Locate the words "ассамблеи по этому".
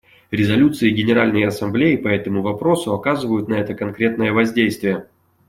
1.45-2.41